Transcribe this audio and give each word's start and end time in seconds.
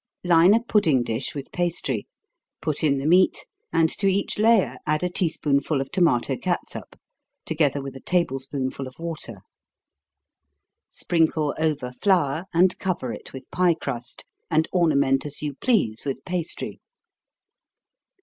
Line 0.23 0.55
a 0.55 0.63
pudding 0.63 1.03
dish 1.03 1.35
with 1.35 1.51
pastry, 1.51 2.07
put 2.59 2.83
in 2.83 2.97
the 2.97 3.05
meat, 3.05 3.45
and 3.71 3.87
to 3.87 4.07
each 4.07 4.39
layer 4.39 4.77
add 4.87 5.03
a 5.03 5.09
tea 5.11 5.29
spoonful 5.29 5.79
of 5.79 5.91
tomato 5.91 6.35
catsup, 6.37 6.95
together 7.45 7.83
with 7.83 7.95
a 7.95 7.99
table 7.99 8.39
spoonful 8.39 8.87
of 8.87 8.97
water 8.97 9.41
sprinkle 10.89 11.53
over 11.59 11.91
flour, 11.91 12.45
and 12.51 12.79
cover 12.79 13.13
it 13.13 13.31
with 13.31 13.45
pie 13.51 13.75
crust, 13.75 14.25
and 14.49 14.67
ornament 14.71 15.23
as 15.23 15.43
you 15.43 15.53
please 15.53 16.03
with 16.03 16.25
pastry. 16.25 16.79